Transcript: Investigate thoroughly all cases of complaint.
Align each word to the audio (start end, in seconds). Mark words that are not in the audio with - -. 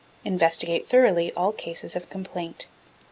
Investigate 0.25 0.87
thoroughly 0.87 1.31
all 1.33 1.51
cases 1.51 1.95
of 1.95 2.09
complaint. 2.09 2.65